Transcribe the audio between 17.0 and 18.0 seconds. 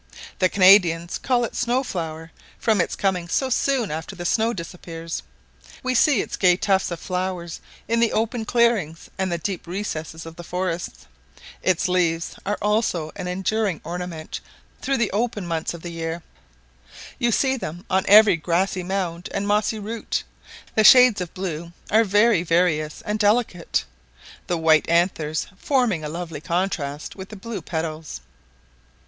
you see them